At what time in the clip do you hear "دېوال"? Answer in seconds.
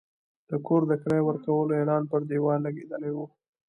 2.29-2.59